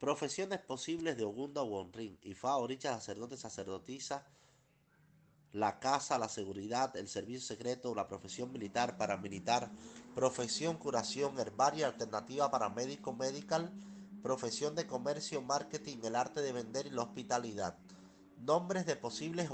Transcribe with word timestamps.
Profesiones 0.00 0.60
posibles 0.60 1.18
de 1.18 1.24
Ogunda 1.24 1.62
Wonrin, 1.62 2.18
Ifa, 2.22 2.56
Oricha, 2.56 2.94
sacerdote, 2.94 3.36
sacerdotisa, 3.36 4.26
la 5.52 5.78
casa, 5.78 6.18
la 6.18 6.30
seguridad, 6.30 6.96
el 6.96 7.06
servicio 7.06 7.42
secreto, 7.42 7.94
la 7.94 8.08
profesión 8.08 8.50
militar, 8.50 8.96
paramilitar, 8.96 9.70
profesión 10.14 10.78
curación, 10.78 11.38
herbaria, 11.38 11.86
alternativa 11.86 12.50
para 12.50 12.70
médico, 12.70 13.12
medical, 13.12 13.74
profesión 14.22 14.74
de 14.74 14.86
comercio, 14.86 15.42
marketing, 15.42 15.98
el 16.04 16.16
arte 16.16 16.40
de 16.40 16.52
vender 16.52 16.86
y 16.86 16.90
la 16.90 17.02
hospitalidad. 17.02 17.76
Nombres 18.38 18.86
de 18.86 18.96
posibles 18.96 19.50